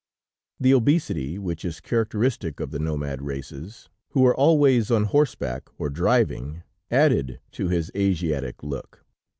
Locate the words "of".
2.59-2.71